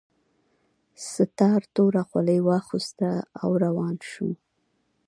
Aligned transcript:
ستار 1.11 1.61
توره 1.73 2.03
خولۍ 2.09 2.39
واغوسته 2.47 3.09
او 3.43 3.49
روان 3.63 3.95
شو 4.11 4.27